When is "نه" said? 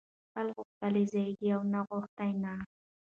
2.43-2.53